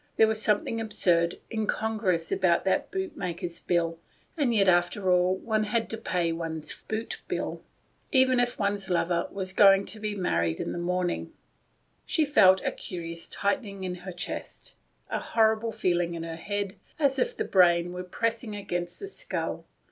[0.17, 3.99] There was something absurd, incon gruous about that bootmaker's bill.
[4.35, 7.61] And yet, after all, one had to pay one's boot bill,
[8.11, 11.33] even if one's lover was going to be married to morrow morning.
[12.07, 14.73] She felt a curious tightening in her chest,
[15.11, 19.65] a horrible feeling in her head, as if the brain were pressing against the skull.